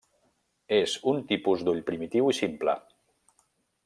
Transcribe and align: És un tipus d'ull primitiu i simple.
És 0.77 0.95
un 1.11 1.19
tipus 1.31 1.63
d'ull 1.67 1.83
primitiu 1.91 2.31
i 2.33 2.37
simple. 2.41 2.75